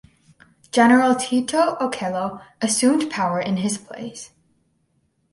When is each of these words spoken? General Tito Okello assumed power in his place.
General 0.71 1.13
Tito 1.15 1.75
Okello 1.77 2.41
assumed 2.59 3.11
power 3.11 3.39
in 3.39 3.57
his 3.57 3.77
place. 3.77 4.31